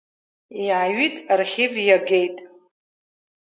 [0.65, 2.37] Иааҩит архив иагеит!